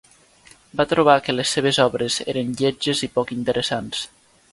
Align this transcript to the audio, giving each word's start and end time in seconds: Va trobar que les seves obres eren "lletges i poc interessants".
Va 0.79 0.85
trobar 0.93 1.17
que 1.27 1.35
les 1.35 1.51
seves 1.57 1.79
obres 1.83 2.17
eren 2.33 2.49
"lletges 2.63 3.03
i 3.09 3.11
poc 3.19 3.35
interessants". 3.37 4.01